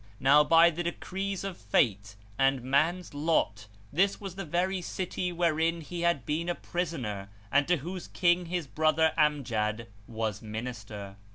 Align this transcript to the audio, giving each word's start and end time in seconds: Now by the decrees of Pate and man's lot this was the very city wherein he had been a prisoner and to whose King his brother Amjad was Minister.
Now 0.19 0.43
by 0.43 0.71
the 0.71 0.81
decrees 0.81 1.43
of 1.43 1.71
Pate 1.71 2.15
and 2.35 2.63
man's 2.63 3.13
lot 3.13 3.67
this 3.93 4.19
was 4.19 4.33
the 4.33 4.43
very 4.45 4.81
city 4.81 5.31
wherein 5.31 5.81
he 5.81 6.01
had 6.01 6.25
been 6.25 6.49
a 6.49 6.55
prisoner 6.55 7.29
and 7.51 7.67
to 7.67 7.77
whose 7.77 8.07
King 8.07 8.47
his 8.47 8.65
brother 8.65 9.13
Amjad 9.15 9.89
was 10.07 10.41
Minister. 10.41 11.17